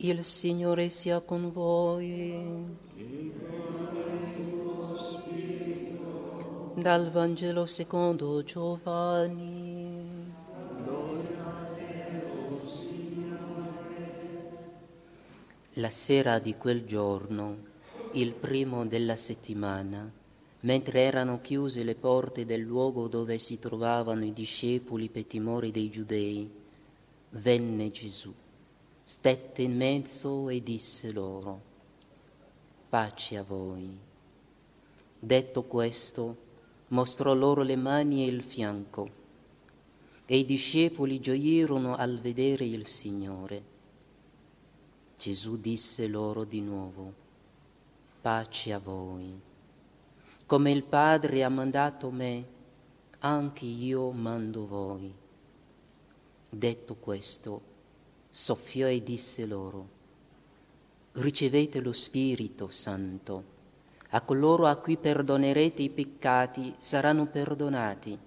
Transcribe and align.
Il 0.00 0.24
Signore 0.24 0.90
sia 0.90 1.18
con 1.18 1.50
voi. 1.50 2.76
Dal 6.76 7.10
Vangelo 7.10 7.66
secondo 7.66 8.44
Giovanni. 8.44 10.32
La 15.72 15.90
sera 15.90 16.38
di 16.38 16.56
quel 16.56 16.86
giorno, 16.86 17.56
il 18.12 18.34
primo 18.34 18.86
della 18.86 19.16
settimana, 19.16 20.08
mentre 20.60 21.00
erano 21.00 21.40
chiuse 21.40 21.82
le 21.82 21.96
porte 21.96 22.44
del 22.44 22.60
luogo 22.60 23.08
dove 23.08 23.38
si 23.38 23.58
trovavano 23.58 24.24
i 24.24 24.32
discepoli 24.32 25.08
per 25.08 25.24
timore 25.24 25.72
dei 25.72 25.90
giudei, 25.90 26.48
venne 27.30 27.90
Gesù, 27.90 28.32
stette 29.08 29.62
in 29.62 29.74
mezzo 29.74 30.50
e 30.50 30.62
disse 30.62 31.12
loro, 31.12 31.62
pace 32.90 33.38
a 33.38 33.42
voi. 33.42 33.98
Detto 35.18 35.62
questo, 35.62 36.36
mostrò 36.88 37.32
loro 37.32 37.62
le 37.62 37.76
mani 37.76 38.24
e 38.24 38.26
il 38.26 38.42
fianco, 38.42 39.10
e 40.26 40.36
i 40.36 40.44
discepoli 40.44 41.20
gioirono 41.20 41.96
al 41.96 42.20
vedere 42.20 42.66
il 42.66 42.86
Signore. 42.86 43.62
Gesù 45.16 45.56
disse 45.56 46.06
loro 46.06 46.44
di 46.44 46.60
nuovo, 46.60 47.14
pace 48.20 48.74
a 48.74 48.78
voi. 48.78 49.40
Come 50.44 50.70
il 50.70 50.84
Padre 50.84 51.44
ha 51.44 51.48
mandato 51.48 52.10
me, 52.10 52.46
anche 53.20 53.64
io 53.64 54.10
mando 54.10 54.66
voi. 54.66 55.10
Detto 56.50 56.94
questo, 56.96 57.76
soffiò 58.30 58.86
e 58.86 59.02
disse 59.02 59.46
loro, 59.46 59.88
ricevete 61.12 61.80
lo 61.80 61.92
Spirito 61.92 62.70
Santo. 62.70 63.56
A 64.10 64.20
coloro 64.22 64.66
a 64.66 64.76
cui 64.76 64.96
perdonerete 64.96 65.82
i 65.82 65.90
peccati 65.90 66.74
saranno 66.78 67.26
perdonati, 67.26 68.18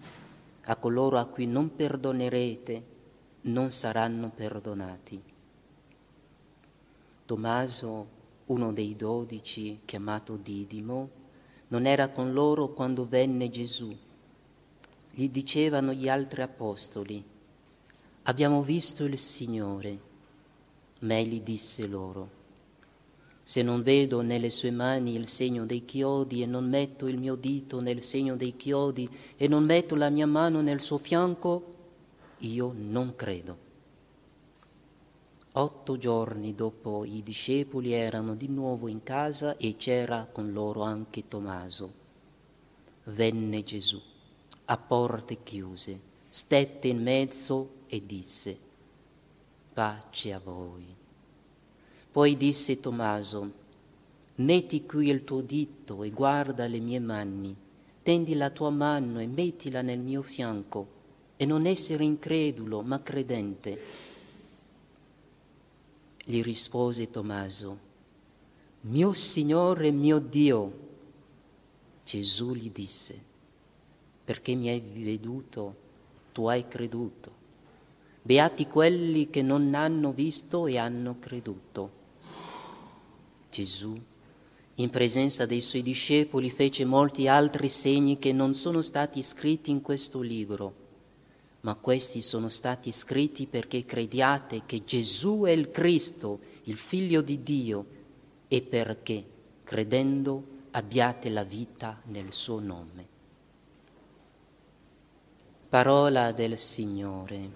a 0.66 0.75
coloro 0.75 1.17
a 1.17 1.25
cui 1.25 1.48
non 1.48 1.75
perdonerete 1.75 2.84
non 3.42 3.72
saranno 3.72 4.30
perdonati. 4.30 5.23
Tommaso, 7.25 8.08
uno 8.45 8.73
dei 8.73 8.95
dodici, 8.95 9.80
chiamato 9.86 10.36
Didimo, 10.36 11.09
non 11.70 11.86
era 11.86 12.09
con 12.09 12.34
loro 12.34 12.73
quando 12.73 13.08
venne 13.08 13.50
Gesù. 13.50 13.95
Gli 15.09 15.30
dicevano 15.30 15.94
gli 15.94 16.09
altri 16.09 16.42
apostoli, 16.42 17.23
abbiamo 18.23 18.61
visto 18.61 19.03
il 19.05 19.17
Signore. 19.17 20.09
Ma 21.00 21.17
egli 21.17 21.41
disse 21.41 21.88
loro, 21.88 22.39
se 23.44 23.63
non 23.63 23.81
vedo 23.81 24.22
nelle 24.22 24.52
sue 24.52 24.72
mani 24.72 25.16
il 25.16 25.28
segno 25.28 25.66
dei 25.66 25.83
chiodi 25.83 26.44
e 26.44 26.45
non 26.45 26.69
metto 26.69 27.08
il 27.08 27.17
mio 27.17 27.36
dito 27.36 27.80
nel 27.80 28.03
segno 28.03 28.36
dei 28.36 28.55
chiodi 28.55 29.09
e 29.36 29.47
non 29.47 29.66
metto 29.66 29.95
la 29.95 30.09
mia 30.09 30.28
mano 30.28 30.61
nel 30.61 30.81
suo 30.81 31.00
fianco, 31.00 31.75
io 32.39 32.73
non 32.75 33.16
credo. 33.16 33.69
Otto 35.53 35.97
giorni 35.97 36.56
dopo 36.56 37.03
i 37.03 37.22
discepoli 37.23 37.91
erano 37.91 38.35
di 38.35 38.47
nuovo 38.47 38.88
in 38.88 39.03
casa 39.03 39.58
e 39.58 39.75
c'era 39.75 40.30
con 40.31 40.53
loro 40.53 40.83
anche 40.83 41.28
Tommaso. 41.28 41.94
Venne 43.06 43.63
Gesù 43.63 44.00
a 44.66 44.78
porte 44.78 45.44
chiuse, 45.44 46.00
stette 46.34 46.88
in 46.88 47.02
mezzo 47.02 47.80
e 47.88 48.06
disse, 48.06 48.58
pace 49.74 50.32
a 50.32 50.40
voi. 50.40 50.86
Poi 52.10 52.38
disse 52.38 52.80
Tommaso, 52.80 53.52
metti 54.36 54.86
qui 54.86 55.09
il 55.09 55.26
tuo 55.26 55.42
dito 55.42 56.04
e 56.04 56.09
guarda 56.09 56.68
le 56.68 56.80
mie 56.80 57.00
mani, 57.00 57.54
tendi 58.02 58.34
la 58.36 58.50
tua 58.50 58.70
mano 58.70 59.20
e 59.20 59.28
mettila 59.28 59.81
nel 59.81 60.00
mio 60.00 60.22
fianco, 60.22 60.88
e 61.36 61.46
non 61.46 61.66
essere 61.66 62.06
incredulo, 62.06 62.81
ma 62.81 63.03
credente. 63.03 63.81
Gli 66.24 66.41
rispose 66.41 67.09
Tommaso, 67.09 67.78
mio 68.81 69.12
Signore 69.12 69.91
mio 69.91 70.20
Dio. 70.20 70.80
Gesù 72.06 72.53
gli 72.53 72.70
disse, 72.70 73.22
perché 74.24 74.56
mi 74.56 74.70
hai 74.70 74.80
veduto, 74.80 75.81
tu 76.31 76.47
hai 76.47 76.68
creduto. 76.68 77.40
Beati 78.22 78.68
quelli 78.68 79.30
che 79.30 79.42
non 79.42 79.74
hanno 79.74 80.12
visto 80.12 80.68
e 80.68 80.78
hanno 80.78 81.18
creduto. 81.19 82.00
Gesù, 83.50 84.00
in 84.75 84.90
presenza 84.90 85.46
dei 85.46 85.62
suoi 85.62 85.81
discepoli, 85.81 86.50
fece 86.50 86.86
molti 86.86 87.28
altri 87.28 87.70
segni 87.70 88.20
che 88.20 88.31
non 88.31 88.53
sono 88.53 88.81
stati 88.81 89.22
scritti 89.22 89.72
in 89.72 89.81
questo 89.81 90.22
libro 90.22 90.81
ma 91.62 91.75
questi 91.75 92.22
sono 92.22 92.50
stati 92.50 92.91
scritti 92.91 93.46
perché 93.46 93.86
crediate 93.86 94.64
che 94.66 94.84
Gesù 94.84 95.44
è 95.44 95.52
il 95.52 95.70
Cristo, 95.70 96.40
il 96.64 96.78
Figlio 96.78 97.22
di 97.22 97.44
Dio, 97.44 97.86
e 98.47 98.62
perché, 98.62 99.24
credendo, 99.64 100.44
abbiate 100.72 101.30
la 101.30 101.44
vita 101.44 102.02
nel 102.06 102.34
suo 102.34 102.59
nome. 102.59 103.10
Parola 105.72 106.34
del 106.34 106.58
Signore. 106.58 107.50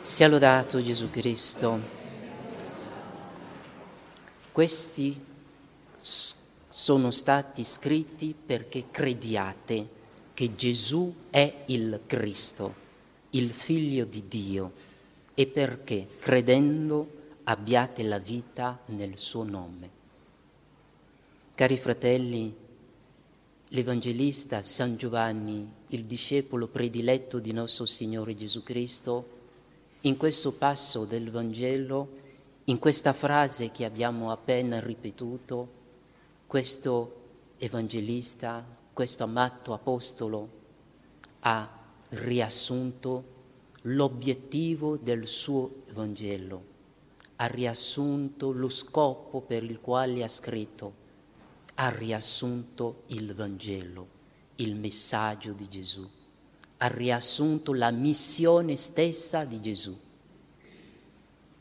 Sia 0.00 0.26
lodato 0.26 0.80
Gesù 0.80 1.10
Cristo. 1.10 1.78
Questi 4.50 5.22
sono 5.98 7.10
stati 7.10 7.62
scritti 7.62 8.34
perché 8.34 8.86
crediate 8.90 9.88
che 10.32 10.54
Gesù 10.54 11.14
è 11.28 11.64
il 11.66 12.00
Cristo, 12.06 12.74
il 13.32 13.52
Figlio 13.52 14.06
di 14.06 14.26
Dio, 14.28 14.72
e 15.34 15.46
perché 15.46 16.08
credendo 16.18 17.06
abbiate 17.44 18.02
la 18.02 18.18
vita 18.18 18.78
nel 18.86 19.18
suo 19.18 19.42
nome. 19.42 19.90
Cari 21.54 21.76
fratelli, 21.76 22.64
l'Evangelista 23.70 24.62
San 24.62 24.96
Giovanni, 24.96 25.68
il 25.88 26.04
discepolo 26.04 26.68
prediletto 26.68 27.40
di 27.40 27.52
nostro 27.52 27.84
Signore 27.84 28.36
Gesù 28.36 28.62
Cristo, 28.62 29.34
in 30.02 30.16
questo 30.16 30.52
passo 30.52 31.04
del 31.04 31.30
Vangelo, 31.30 32.24
in 32.64 32.78
questa 32.78 33.12
frase 33.12 33.72
che 33.72 33.84
abbiamo 33.84 34.30
appena 34.30 34.78
ripetuto, 34.78 35.68
questo 36.46 37.24
evangelista, 37.58 38.64
questo 38.92 39.24
amato 39.24 39.72
apostolo 39.72 40.48
ha 41.40 41.68
riassunto 42.10 43.34
l'obiettivo 43.82 44.96
del 44.96 45.26
suo 45.26 45.82
Vangelo, 45.92 46.64
ha 47.36 47.46
riassunto 47.46 48.52
lo 48.52 48.68
scopo 48.68 49.40
per 49.40 49.64
il 49.64 49.80
quale 49.80 50.22
ha 50.22 50.28
scritto, 50.28 51.04
ha 51.76 51.88
riassunto 51.88 53.04
il 53.08 53.34
Vangelo, 53.34 54.08
il 54.56 54.74
messaggio 54.76 55.52
di 55.52 55.68
Gesù, 55.68 56.06
ha 56.78 56.86
riassunto 56.88 57.72
la 57.72 57.90
missione 57.90 58.76
stessa 58.76 59.44
di 59.44 59.60
Gesù. 59.60 59.98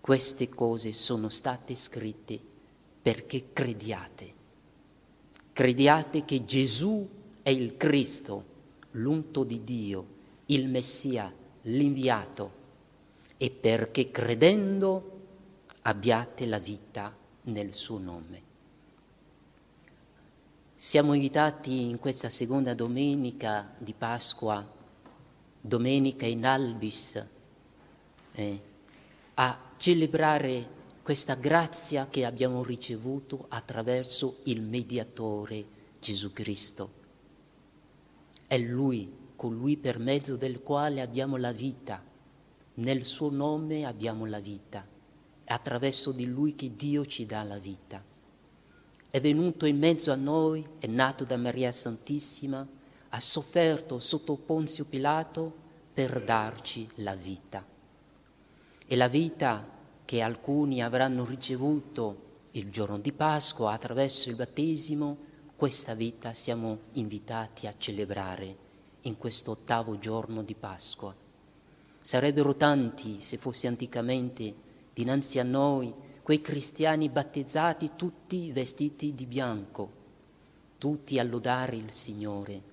Queste 0.02 0.50
cose 0.50 0.92
sono 0.94 1.30
state 1.30 1.76
scritte 1.76 2.40
perché 3.02 3.54
crediate 3.54 4.36
Crediate 5.56 6.26
che 6.26 6.44
Gesù 6.44 7.08
è 7.42 7.50
il 7.50 7.78
Cristo, 7.78 8.44
l'unto 8.92 9.46
di 9.46 9.64
Dio, 9.64 10.06
il 10.48 10.68
Messia, 10.68 11.34
l'inviato, 11.62 12.52
e 13.38 13.52
perché 13.52 14.12
credendo 14.12 15.12
abbiate 15.84 16.46
la 16.46 16.60
vita 16.60 17.16
nel 17.44 17.74
suo 17.74 18.00
nome. 18.00 18.45
Siamo 20.86 21.14
invitati 21.14 21.90
in 21.90 21.98
questa 21.98 22.30
seconda 22.30 22.76
domenica 22.76 23.74
di 23.76 23.94
Pasqua, 23.94 24.64
domenica 25.60 26.28
in 26.28 26.46
albis, 26.46 27.26
eh, 28.34 28.62
a 29.34 29.72
celebrare 29.80 30.70
questa 31.02 31.34
grazia 31.34 32.08
che 32.08 32.24
abbiamo 32.24 32.64
ricevuto 32.64 33.48
attraverso 33.50 34.42
il 34.44 34.62
mediatore 34.62 35.66
Gesù 36.00 36.32
Cristo. 36.32 36.92
È 38.46 38.56
Lui, 38.60 39.12
colui 39.36 39.78
per 39.78 39.98
mezzo 39.98 40.36
del 40.36 40.62
quale 40.62 41.02
abbiamo 41.02 41.38
la 41.38 41.52
vita, 41.52 42.00
nel 42.76 43.06
suo 43.06 43.32
nome 43.32 43.86
abbiamo 43.86 44.28
la 44.28 44.40
vita, 44.40 44.86
attraverso 45.46 46.12
di 46.12 46.28
Lui 46.28 46.54
che 46.54 46.76
Dio 46.76 47.08
ci 47.08 47.26
dà 47.26 47.42
la 47.42 47.58
vita. 47.58 48.14
È 49.16 49.22
venuto 49.22 49.66
in 49.66 49.78
mezzo 49.78 50.12
a 50.12 50.16
noi, 50.16 50.68
è 50.78 50.88
nato 50.88 51.24
da 51.24 51.38
Maria 51.38 51.72
Santissima, 51.72 52.68
ha 53.08 53.20
sofferto 53.22 54.02
sotto 54.02 54.36
Ponzio 54.36 54.84
Pilato, 54.84 55.54
per 55.94 56.22
darci 56.22 56.86
la 56.96 57.16
vita. 57.16 57.66
E 58.86 58.96
la 58.98 59.08
vita 59.08 59.66
che 60.04 60.20
alcuni 60.20 60.84
avranno 60.84 61.24
ricevuto 61.24 62.24
il 62.52 62.70
giorno 62.70 63.00
di 63.00 63.14
Pasqua 63.14 63.72
attraverso 63.72 64.28
il 64.28 64.36
battesimo, 64.36 65.18
questa 65.56 65.94
vita 65.94 66.34
siamo 66.34 66.80
invitati 66.96 67.68
a 67.68 67.76
celebrare 67.78 68.58
in 69.04 69.18
questo 69.18 69.52
ottavo 69.52 69.98
giorno 69.98 70.44
di 70.44 70.56
Pasqua. 70.56 71.16
Sarebbero 72.02 72.54
tanti, 72.54 73.22
se 73.22 73.38
fosse 73.38 73.68
anticamente, 73.68 74.54
dinanzi 74.92 75.40
a 75.40 75.44
noi, 75.44 76.04
quei 76.26 76.42
cristiani 76.42 77.08
battezzati 77.10 77.92
tutti 77.96 78.52
vestiti 78.52 79.14
di 79.14 79.28
bianco, 79.28 79.92
tutti 80.80 81.20
a 81.20 81.24
lodare 81.24 81.76
il 81.76 81.92
Signore. 81.92 82.64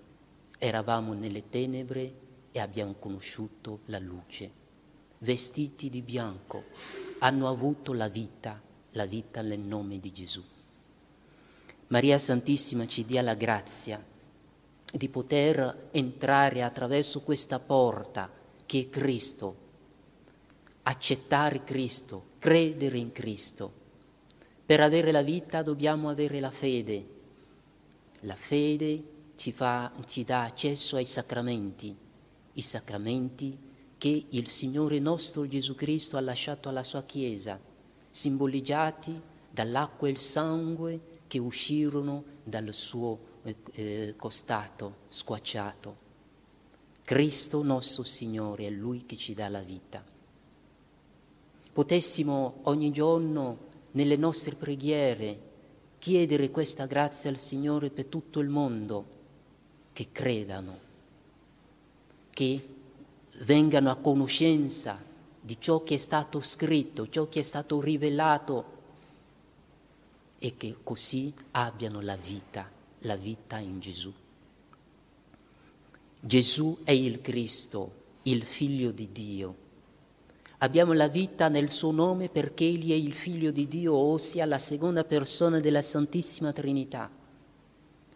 Eravamo 0.56 1.12
nelle 1.12 1.50
tenebre 1.50 2.14
e 2.50 2.60
abbiamo 2.60 2.94
conosciuto 2.94 3.80
la 3.86 3.98
luce 3.98 4.50
vestiti 5.18 5.90
di 5.90 6.00
bianco, 6.00 6.64
hanno 7.18 7.46
avuto 7.46 7.92
la 7.92 8.08
vita, 8.08 8.58
la 8.92 9.04
vita 9.04 9.42
nel 9.42 9.60
nome 9.60 10.00
di 10.00 10.10
Gesù. 10.12 10.42
Maria 11.88 12.16
Santissima 12.16 12.86
ci 12.86 13.04
dia 13.04 13.20
la 13.20 13.34
grazia 13.34 14.02
di 14.90 15.08
poter 15.10 15.88
entrare 15.90 16.62
attraverso 16.62 17.20
questa 17.20 17.58
porta 17.58 18.30
che 18.64 18.80
è 18.80 18.88
Cristo, 18.88 19.56
accettare 20.84 21.64
Cristo, 21.64 22.31
credere 22.42 22.98
in 22.98 23.12
Cristo. 23.12 23.72
Per 24.66 24.80
avere 24.80 25.12
la 25.12 25.22
vita 25.22 25.62
dobbiamo 25.62 26.08
avere 26.08 26.40
la 26.40 26.50
fede. 26.50 27.06
La 28.22 28.34
fede 28.34 29.00
ci, 29.36 29.52
fa, 29.52 29.92
ci 30.06 30.24
dà 30.24 30.42
accesso 30.42 30.96
ai 30.96 31.04
sacramenti. 31.04 31.96
I 32.54 32.60
sacramenti 32.60 33.56
che 33.96 34.26
il 34.28 34.48
Signore 34.48 34.98
nostro 34.98 35.46
Gesù 35.46 35.76
Cristo 35.76 36.16
ha 36.16 36.20
lasciato 36.20 36.68
alla 36.68 36.82
sua 36.82 37.04
Chiesa, 37.04 37.60
simboleggiati 38.10 39.20
dall'acqua 39.48 40.08
e 40.08 40.10
il 40.10 40.18
sangue 40.18 41.00
che 41.28 41.38
uscirono 41.38 42.24
dal 42.42 42.74
suo 42.74 43.20
eh, 43.44 43.54
eh, 43.74 44.14
costato 44.16 44.96
squacciato. 45.06 45.96
Cristo 47.04 47.62
nostro 47.62 48.02
Signore 48.02 48.66
è 48.66 48.70
Lui 48.70 49.06
che 49.06 49.16
ci 49.16 49.32
dà 49.32 49.48
la 49.48 49.62
vita. 49.62 50.11
Potessimo 51.72 52.60
ogni 52.62 52.90
giorno 52.90 53.70
nelle 53.92 54.16
nostre 54.16 54.54
preghiere 54.54 55.50
chiedere 55.98 56.50
questa 56.50 56.86
grazia 56.86 57.30
al 57.30 57.38
Signore 57.38 57.88
per 57.88 58.06
tutto 58.06 58.40
il 58.40 58.48
mondo, 58.48 59.06
che 59.92 60.08
credano, 60.10 60.78
che 62.30 62.68
vengano 63.42 63.90
a 63.90 63.96
conoscenza 63.96 65.00
di 65.40 65.56
ciò 65.60 65.82
che 65.82 65.94
è 65.94 65.98
stato 65.98 66.40
scritto, 66.40 67.08
ciò 67.08 67.28
che 67.28 67.40
è 67.40 67.42
stato 67.42 67.80
rivelato 67.80 68.64
e 70.38 70.56
che 70.56 70.78
così 70.82 71.32
abbiano 71.52 72.00
la 72.00 72.16
vita, 72.16 72.68
la 73.00 73.16
vita 73.16 73.58
in 73.58 73.78
Gesù. 73.78 74.12
Gesù 76.20 76.78
è 76.84 76.90
il 76.90 77.20
Cristo, 77.20 77.92
il 78.22 78.42
Figlio 78.42 78.90
di 78.90 79.10
Dio. 79.12 79.61
Abbiamo 80.62 80.92
la 80.92 81.08
vita 81.08 81.48
nel 81.48 81.72
suo 81.72 81.90
nome 81.90 82.28
perché 82.28 82.64
Egli 82.64 82.92
è 82.92 82.94
il 82.94 83.14
Figlio 83.14 83.50
di 83.50 83.66
Dio, 83.66 83.96
ossia 83.96 84.44
la 84.44 84.58
seconda 84.58 85.02
persona 85.02 85.58
della 85.58 85.82
Santissima 85.82 86.52
Trinità. 86.52 87.10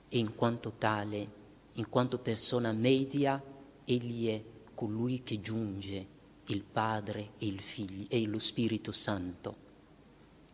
E 0.09 0.19
in 0.19 0.33
quanto 0.33 0.75
tale, 0.79 1.27
in 1.75 1.89
quanto 1.89 2.19
persona 2.19 2.71
media, 2.71 3.43
Egli 3.85 4.29
è 4.29 4.41
colui 4.75 5.25
che 5.25 5.41
giunge, 5.41 6.07
il 6.47 6.63
Padre 6.63 7.31
e 7.39 7.47
il 7.47 7.61
Figlio 7.61 8.07
e 8.09 8.25
lo 8.27 8.39
Spirito 8.39 8.93
Santo. 8.93 9.57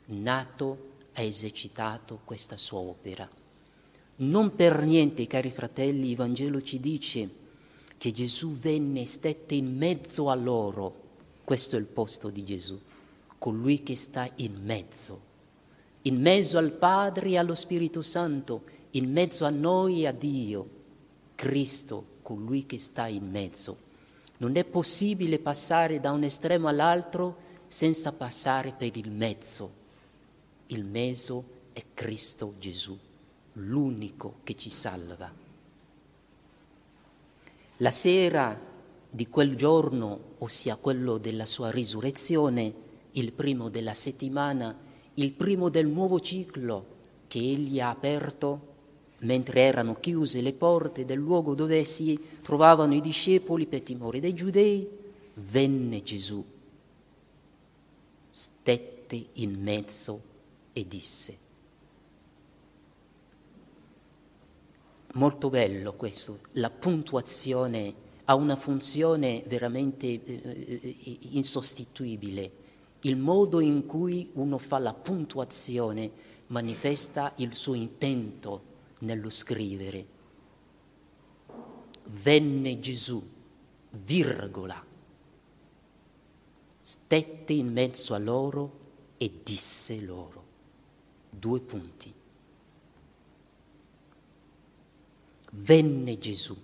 Nato 0.07 0.93
ha 1.13 1.21
esercitato 1.21 2.21
questa 2.25 2.57
sua 2.57 2.79
opera. 2.79 3.29
Non 4.17 4.55
per 4.55 4.83
niente, 4.83 5.27
cari 5.27 5.51
fratelli, 5.51 6.09
il 6.09 6.17
Vangelo 6.17 6.63
ci 6.63 6.81
dice 6.81 7.29
che 7.99 8.13
Gesù 8.13 8.57
venne 8.57 9.03
e 9.03 9.07
stette 9.07 9.55
in 9.55 9.77
mezzo 9.77 10.31
a 10.31 10.35
loro. 10.35 11.02
Questo 11.45 11.77
è 11.77 11.79
il 11.79 11.87
posto 11.87 12.31
di 12.31 12.45
Gesù, 12.45 12.81
colui 13.39 13.83
che 13.83 13.97
sta 13.97 14.29
in 14.37 14.61
mezzo, 14.63 15.21
in 16.03 16.21
mezzo 16.21 16.59
al 16.59 16.71
Padre 16.71 17.31
e 17.31 17.39
allo 17.39 17.55
Spirito 17.55 18.03
Santo, 18.03 18.63
in 18.91 19.11
mezzo 19.11 19.45
a 19.45 19.51
noi 19.51 20.03
e 20.03 20.07
a 20.07 20.13
Dio. 20.13 20.81
Cristo, 21.35 22.05
colui 22.23 22.67
che 22.67 22.79
sta 22.79 23.07
in 23.07 23.29
mezzo. 23.29 23.91
Non 24.39 24.57
è 24.57 24.65
possibile 24.65 25.39
passare 25.39 25.99
da 25.99 26.13
un 26.13 26.23
estremo 26.23 26.69
all'altro 26.69 27.39
senza 27.67 28.13
passare 28.13 28.73
per 28.73 28.97
il 28.97 29.11
mezzo. 29.11 29.81
Il 30.67 30.85
mezzo 30.85 31.45
è 31.73 31.83
Cristo 31.95 32.55
Gesù, 32.59 32.97
l'unico 33.55 34.37
che 34.45 34.55
ci 34.57 34.71
salva. 34.71 35.31
La 37.79 37.91
sera 37.91 38.71
di 39.15 39.29
quel 39.29 39.57
giorno, 39.57 40.37
ossia 40.39 40.77
quello 40.77 41.19
della 41.19 41.45
sua 41.45 41.71
risurrezione, 41.71 42.73
il 43.11 43.33
primo 43.33 43.69
della 43.69 43.93
settimana, 43.93 44.75
il 45.15 45.33
primo 45.33 45.69
del 45.69 45.87
nuovo 45.87 46.19
ciclo 46.19 46.87
che 47.27 47.39
egli 47.39 47.79
ha 47.79 47.91
aperto, 47.91 48.71
mentre 49.19 49.61
erano 49.61 49.97
chiuse 50.01 50.41
le 50.41 50.55
porte 50.55 51.05
del 51.05 51.19
luogo 51.19 51.55
dove 51.55 51.85
si 51.85 52.19
trovavano 52.41 52.95
i 52.95 53.03
discepoli 53.03 53.67
per 53.67 53.83
timore 53.83 54.19
dei 54.19 54.33
giudei, 54.33 54.89
venne 55.35 56.03
Gesù, 56.03 56.43
stette 58.31 59.27
in 59.35 59.61
mezzo 59.61 60.23
e 60.73 60.89
disse. 60.89 61.39
Molto 65.13 65.51
bello 65.51 65.93
questo, 65.93 66.39
la 66.53 66.71
puntuazione 66.71 68.11
ha 68.25 68.35
una 68.35 68.57
funzione 68.57 69.43
veramente 69.47 70.07
eh, 70.07 70.81
eh 70.81 71.19
insostituibile. 71.31 72.61
Il 73.01 73.17
modo 73.17 73.61
in 73.61 73.87
cui 73.87 74.31
uno 74.35 74.59
fa 74.59 74.79
la 74.79 74.95
puntuazione 74.95 76.11
manifesta 76.49 77.33
il 77.37 77.55
suo 77.57 77.75
intento 77.75 78.71
nello 79.01 79.31
scrivere. 79.31 80.07
Venne 82.05 82.79
Gesù, 82.79 83.23
virgola, 83.91 84.85
stette 86.81 87.53
in 87.53 87.73
mezzo 87.73 88.15
a 88.15 88.19
loro 88.19 88.81
e 89.17 89.41
disse 89.43 90.01
loro. 90.01 90.45
Due 91.31 91.61
punti. 91.61 92.13
Venne 95.55 96.19
Gesù, 96.19 96.57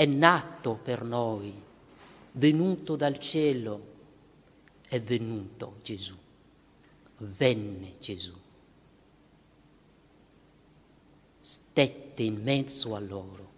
è 0.00 0.06
nato 0.06 0.78
per 0.82 1.04
noi, 1.04 1.52
venuto 2.32 2.96
dal 2.96 3.18
cielo, 3.18 3.82
è 4.88 4.98
venuto 4.98 5.74
Gesù, 5.82 6.16
venne 7.18 7.92
Gesù. 8.00 8.32
stette 11.38 12.22
in 12.22 12.42
mezzo 12.42 12.94
a 12.94 12.98
loro. 12.98 13.48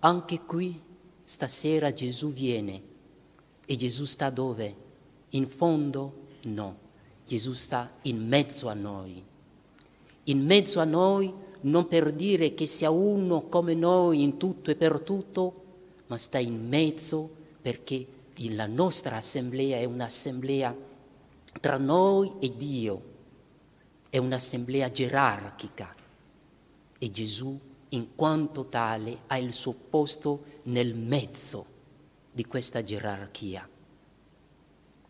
Anche 0.00 0.40
qui 0.42 0.78
stasera 1.22 1.90
Gesù 1.94 2.30
viene 2.30 2.82
e 3.64 3.76
Gesù 3.76 4.04
sta 4.04 4.28
dove? 4.28 4.76
In 5.30 5.48
fondo? 5.48 6.26
No, 6.42 6.76
Gesù 7.26 7.54
sta 7.54 7.90
in 8.02 8.28
mezzo 8.28 8.68
a 8.68 8.74
noi. 8.74 9.24
In 10.24 10.44
mezzo 10.44 10.80
a 10.80 10.84
noi 10.84 11.32
non 11.62 11.88
per 11.88 12.12
dire 12.12 12.54
che 12.54 12.66
sia 12.66 12.90
uno 12.90 13.42
come 13.48 13.74
noi 13.74 14.22
in 14.22 14.36
tutto 14.36 14.70
e 14.70 14.76
per 14.76 15.00
tutto, 15.00 15.62
ma 16.06 16.16
sta 16.16 16.38
in 16.38 16.68
mezzo 16.68 17.30
perché 17.60 18.06
la 18.50 18.66
nostra 18.66 19.16
assemblea 19.16 19.78
è 19.78 19.84
un'assemblea 19.84 20.74
tra 21.60 21.76
noi 21.76 22.32
e 22.40 22.56
Dio, 22.56 23.02
è 24.10 24.18
un'assemblea 24.18 24.90
gerarchica 24.90 25.94
e 26.98 27.10
Gesù 27.10 27.58
in 27.90 28.14
quanto 28.14 28.66
tale 28.66 29.18
ha 29.28 29.38
il 29.38 29.52
suo 29.52 29.72
posto 29.72 30.44
nel 30.64 30.94
mezzo 30.94 31.66
di 32.32 32.44
questa 32.46 32.82
gerarchia. 32.82 33.68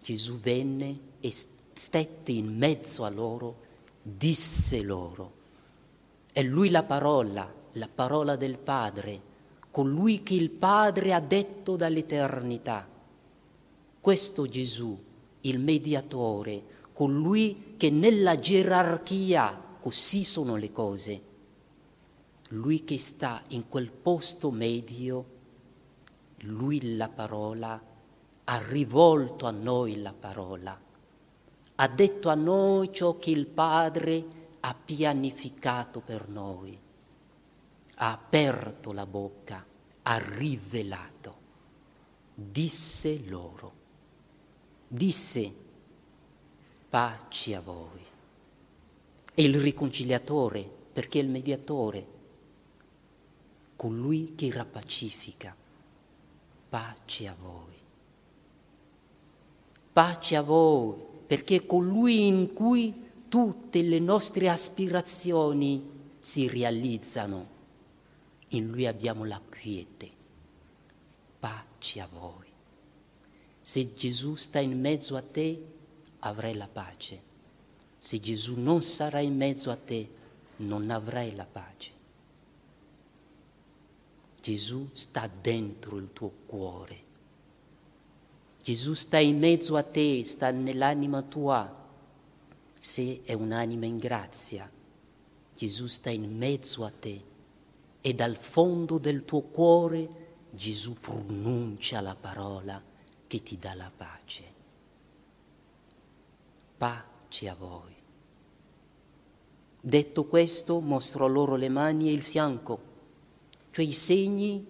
Gesù 0.00 0.38
venne 0.38 0.98
e 1.20 1.30
stette 1.30 2.32
in 2.32 2.56
mezzo 2.56 3.04
a 3.04 3.10
loro, 3.10 3.56
disse 4.02 4.82
loro. 4.82 5.40
È 6.32 6.42
lui 6.42 6.70
la 6.70 6.82
parola, 6.82 7.52
la 7.72 7.88
parola 7.94 8.36
del 8.36 8.56
Padre, 8.56 9.20
colui 9.70 10.22
che 10.22 10.32
il 10.32 10.48
Padre 10.48 11.12
ha 11.12 11.20
detto 11.20 11.76
dall'eternità. 11.76 12.88
Questo 14.00 14.48
Gesù, 14.48 14.98
il 15.42 15.58
mediatore, 15.58 16.62
colui 16.94 17.74
che 17.76 17.90
nella 17.90 18.36
gerarchia, 18.36 19.60
così 19.78 20.24
sono 20.24 20.56
le 20.56 20.72
cose, 20.72 21.22
lui 22.48 22.82
che 22.82 22.98
sta 22.98 23.42
in 23.48 23.68
quel 23.68 23.90
posto 23.90 24.50
medio 24.50 25.26
lui 26.44 26.96
la 26.96 27.08
parola, 27.10 27.80
ha 28.44 28.58
rivolto 28.68 29.46
a 29.46 29.50
noi 29.50 30.00
la 30.00 30.14
parola, 30.18 30.80
ha 31.74 31.88
detto 31.88 32.28
a 32.30 32.34
noi 32.34 32.90
ciò 32.92 33.18
che 33.18 33.30
il 33.30 33.46
Padre 33.46 34.41
ha 34.64 34.74
pianificato 34.74 36.00
per 36.00 36.28
noi, 36.28 36.78
ha 37.96 38.12
aperto 38.12 38.92
la 38.92 39.06
bocca, 39.06 39.64
ha 40.02 40.18
rivelato, 40.18 41.36
disse 42.34 43.26
loro, 43.26 43.72
disse 44.86 45.60
pace 46.88 47.54
a 47.54 47.60
voi. 47.60 48.00
È 49.34 49.40
il 49.40 49.58
riconciliatore 49.58 50.62
perché 50.92 51.18
il 51.18 51.28
mediatore, 51.28 52.06
colui 53.76 54.34
che 54.34 54.52
rapacifica. 54.52 55.56
Pace 56.68 57.28
a 57.28 57.34
voi. 57.40 57.74
Pace 59.92 60.36
a 60.36 60.42
voi, 60.42 61.02
perché 61.26 61.64
colui 61.64 62.26
in 62.26 62.52
cui 62.52 63.10
tutte 63.32 63.80
le 63.80 63.98
nostre 63.98 64.50
aspirazioni 64.50 65.82
si 66.20 66.48
realizzano. 66.48 67.48
In 68.48 68.66
lui 68.66 68.86
abbiamo 68.86 69.24
la 69.24 69.40
quiete. 69.48 70.10
Pace 71.40 72.00
a 72.02 72.08
voi. 72.12 72.46
Se 73.62 73.94
Gesù 73.94 74.34
sta 74.34 74.60
in 74.60 74.78
mezzo 74.78 75.16
a 75.16 75.22
te, 75.22 75.64
avrai 76.18 76.54
la 76.54 76.68
pace. 76.68 77.22
Se 77.96 78.20
Gesù 78.20 78.60
non 78.60 78.82
sarà 78.82 79.20
in 79.20 79.34
mezzo 79.34 79.70
a 79.70 79.76
te, 79.76 80.06
non 80.56 80.90
avrai 80.90 81.34
la 81.34 81.46
pace. 81.46 81.90
Gesù 84.42 84.90
sta 84.92 85.26
dentro 85.40 85.96
il 85.96 86.10
tuo 86.12 86.30
cuore. 86.44 87.02
Gesù 88.60 88.92
sta 88.92 89.16
in 89.16 89.38
mezzo 89.38 89.76
a 89.76 89.82
te, 89.82 90.22
sta 90.22 90.50
nell'anima 90.50 91.22
tua. 91.22 91.80
Se 92.84 93.20
è 93.22 93.32
un'anima 93.32 93.86
in 93.86 93.96
grazia, 93.96 94.68
Gesù 95.54 95.86
sta 95.86 96.10
in 96.10 96.36
mezzo 96.36 96.84
a 96.84 96.90
te 96.90 97.22
e 98.00 98.12
dal 98.12 98.36
fondo 98.36 98.98
del 98.98 99.24
tuo 99.24 99.42
cuore 99.42 100.08
Gesù 100.50 100.94
pronuncia 100.94 102.00
la 102.00 102.16
parola 102.16 102.82
che 103.28 103.40
ti 103.40 103.56
dà 103.56 103.74
la 103.74 103.88
pace. 103.96 104.42
Pace 106.76 107.48
a 107.48 107.54
voi. 107.54 107.94
Detto 109.80 110.24
questo, 110.24 110.80
mostrò 110.80 111.28
loro 111.28 111.54
le 111.54 111.68
mani 111.68 112.08
e 112.08 112.12
il 112.12 112.22
fianco, 112.22 112.80
cioè 113.70 113.84
i 113.84 113.94
segni 113.94 114.66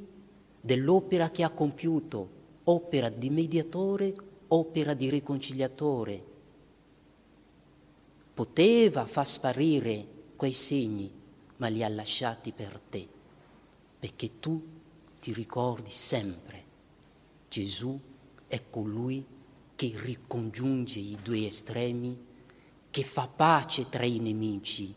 dell'opera 0.60 1.30
che 1.30 1.44
ha 1.44 1.50
compiuto, 1.50 2.28
opera 2.64 3.08
di 3.08 3.30
mediatore, 3.30 4.14
opera 4.48 4.92
di 4.92 5.08
riconciliatore. 5.08 6.31
Poteva 8.42 9.06
far 9.06 9.24
sparire 9.24 10.04
quei 10.34 10.52
segni, 10.52 11.08
ma 11.58 11.68
li 11.68 11.84
ha 11.84 11.88
lasciati 11.88 12.50
per 12.50 12.80
te, 12.90 13.06
perché 14.00 14.40
tu 14.40 14.60
ti 15.20 15.32
ricordi 15.32 15.90
sempre, 15.90 16.64
Gesù 17.48 17.96
è 18.48 18.60
colui 18.68 19.24
che 19.76 19.92
ricongiunge 19.94 20.98
i 20.98 21.16
due 21.22 21.46
estremi, 21.46 22.18
che 22.90 23.04
fa 23.04 23.28
pace 23.28 23.88
tra 23.88 24.04
i 24.04 24.18
nemici 24.18 24.92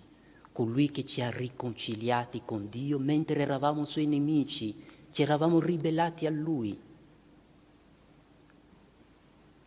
colui 0.51 0.89
che 0.89 1.05
ci 1.05 1.21
ha 1.21 1.29
riconciliati 1.29 2.41
con 2.43 2.65
Dio 2.67 2.97
mentre 2.97 3.41
eravamo 3.41 3.85
suoi 3.85 4.07
nemici, 4.07 4.75
ci 5.11 5.21
eravamo 5.21 5.59
ribellati 5.59 6.25
a 6.25 6.31
Lui. 6.31 6.75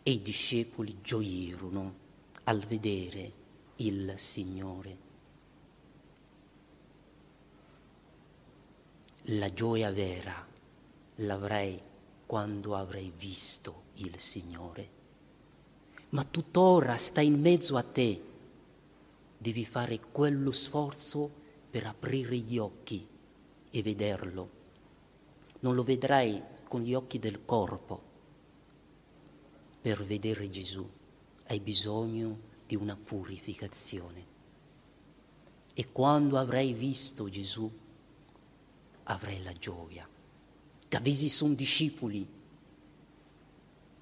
E 0.02 0.10
i 0.10 0.20
discepoli 0.20 0.96
gioirono 1.00 1.94
al 2.42 2.58
vedere 2.58 3.37
il 3.80 4.14
Signore. 4.16 4.96
La 9.30 9.52
gioia 9.52 9.92
vera 9.92 10.46
l'avrei 11.16 11.80
quando 12.26 12.74
avrei 12.74 13.12
visto 13.16 13.82
il 13.96 14.18
Signore. 14.18 14.96
Ma 16.10 16.24
tuttora 16.24 16.96
sta 16.96 17.20
in 17.20 17.38
mezzo 17.38 17.76
a 17.76 17.82
te 17.84 18.20
devi 19.36 19.64
fare 19.64 20.00
quello 20.10 20.50
sforzo 20.50 21.30
per 21.70 21.86
aprire 21.86 22.36
gli 22.38 22.58
occhi 22.58 23.06
e 23.70 23.82
vederlo. 23.82 24.50
Non 25.60 25.76
lo 25.76 25.84
vedrai 25.84 26.42
con 26.66 26.82
gli 26.82 26.94
occhi 26.94 27.20
del 27.20 27.44
corpo. 27.44 28.02
Per 29.80 30.02
vedere 30.04 30.50
Gesù 30.50 30.88
hai 31.46 31.60
bisogno 31.60 32.47
di 32.68 32.76
una 32.76 32.96
purificazione. 32.96 34.36
E 35.72 35.90
quando 35.90 36.36
avrai 36.36 36.74
visto 36.74 37.30
Gesù, 37.30 37.70
avrai 39.04 39.42
la 39.42 39.54
gioia. 39.54 40.06
Da 40.86 41.00
visi 41.00 41.30
sono 41.30 41.54
discepoli, 41.54 42.28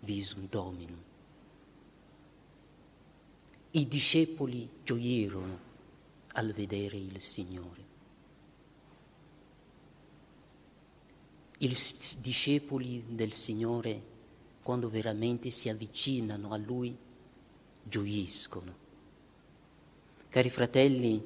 visum 0.01 0.49
dominum. 0.49 1.01
I 3.71 3.87
discepoli 3.87 4.69
gioirono 4.83 5.59
al 6.33 6.51
vedere 6.51 6.97
il 6.97 7.21
Signore. 7.21 7.85
I 11.59 11.69
discepoli 12.19 13.05
del 13.15 13.33
Signore, 13.33 14.15
quando 14.63 14.89
veramente 14.89 15.51
si 15.51 15.69
avvicinano 15.69 16.51
a 16.51 16.57
Lui, 16.57 17.05
gioiscono. 17.89 18.75
Cari 20.29 20.51
fratelli, 20.51 21.23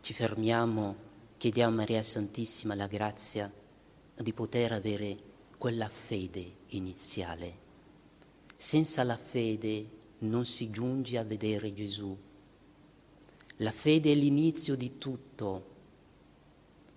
ci 0.00 0.12
fermiamo, 0.12 0.96
chiediamo 1.36 1.72
a 1.72 1.76
Maria 1.76 2.02
Santissima 2.02 2.74
la 2.74 2.86
grazia 2.86 3.52
di 4.14 4.32
poter 4.32 4.72
avere 4.72 5.16
quella 5.56 5.88
fede 5.88 6.52
iniziale. 6.68 7.64
Senza 8.56 9.04
la 9.04 9.16
fede 9.16 9.86
non 10.20 10.44
si 10.44 10.70
giunge 10.70 11.18
a 11.18 11.24
vedere 11.24 11.72
Gesù. 11.72 12.16
La 13.58 13.70
fede 13.70 14.12
è 14.12 14.14
l'inizio 14.14 14.74
di 14.74 14.98
tutto. 14.98 15.74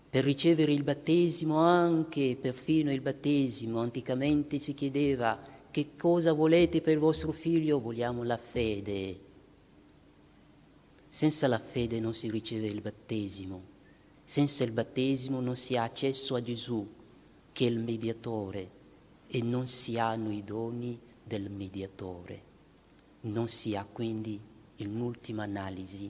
Per 0.09 0.23
ricevere 0.23 0.73
il 0.73 0.83
battesimo, 0.83 1.57
anche 1.57 2.37
perfino 2.39 2.91
il 2.91 3.01
battesimo, 3.01 3.79
anticamente 3.79 4.57
si 4.57 4.73
chiedeva 4.73 5.39
che 5.71 5.95
cosa 5.95 6.33
volete 6.33 6.81
per 6.81 6.97
vostro 6.99 7.31
figlio? 7.31 7.79
Vogliamo 7.79 8.23
la 8.23 8.37
fede. 8.37 9.19
Senza 11.07 11.47
la 11.47 11.59
fede 11.59 11.99
non 11.99 12.13
si 12.13 12.29
riceve 12.29 12.67
il 12.67 12.81
battesimo. 12.81 13.77
Senza 14.23 14.63
il 14.63 14.71
battesimo 14.71 15.39
non 15.39 15.55
si 15.55 15.75
ha 15.75 15.83
accesso 15.83 16.35
a 16.35 16.41
Gesù, 16.41 16.87
che 17.51 17.65
è 17.65 17.69
il 17.69 17.79
mediatore, 17.79 18.69
e 19.27 19.41
non 19.41 19.67
si 19.67 19.97
hanno 19.97 20.31
i 20.31 20.43
doni 20.43 20.99
del 21.23 21.49
mediatore 21.49 22.47
non 23.21 23.49
si 23.49 23.75
ha 23.75 23.85
quindi 23.85 24.39
in 24.77 24.99
ultima 25.01 25.43
analisi 25.43 26.09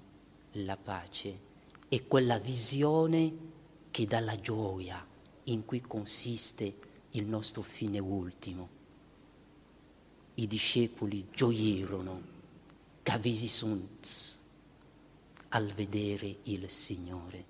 la 0.54 0.78
pace 0.78 1.48
e 1.90 2.06
quella 2.08 2.38
visione 2.38 3.48
che 3.90 4.06
dà 4.06 4.20
la 4.20 4.36
gioia 4.36 5.04
in 5.46 5.66
cui 5.66 5.82
consiste 5.82 6.78
il 7.12 7.26
nostro 7.26 7.64
fine 7.64 7.98
ultimo. 7.98 8.78
I 10.40 10.48
discepoli 10.48 11.28
gioirono, 11.34 12.22
cavisi 13.04 13.50
sunt, 13.50 14.38
al 15.50 15.66
vedere 15.74 16.34
il 16.44 16.70
Signore. 16.70 17.44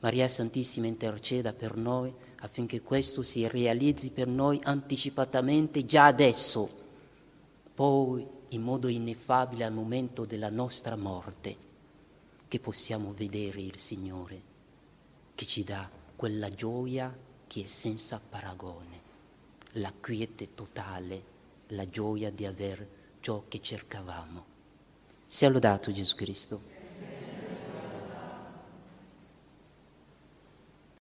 Maria 0.00 0.28
Santissima 0.28 0.86
interceda 0.86 1.54
per 1.54 1.78
noi 1.78 2.12
affinché 2.40 2.82
questo 2.82 3.22
si 3.22 3.48
realizzi 3.48 4.10
per 4.10 4.26
noi 4.26 4.60
anticipatamente 4.64 5.86
già 5.86 6.04
adesso, 6.04 6.68
poi 7.74 8.26
in 8.48 8.60
modo 8.60 8.88
ineffabile 8.88 9.64
al 9.64 9.72
momento 9.72 10.26
della 10.26 10.50
nostra 10.50 10.96
morte, 10.96 11.56
che 12.48 12.60
possiamo 12.60 13.14
vedere 13.14 13.62
il 13.62 13.78
Signore, 13.78 14.42
che 15.34 15.46
ci 15.46 15.64
dà 15.64 15.88
quella 16.16 16.50
gioia 16.50 17.16
che 17.46 17.62
è 17.62 17.66
senza 17.66 18.20
paragone, 18.20 19.00
la 19.72 19.92
quiete 19.98 20.52
totale, 20.52 21.38
la 21.70 21.84
gioia 21.86 22.30
di 22.30 22.46
aver 22.46 22.88
ciò 23.20 23.44
che 23.48 23.60
cercavamo. 23.60 24.44
Sia 25.26 25.48
lodato 25.48 25.92
Gesù 25.92 26.14
Cristo. 26.16 26.79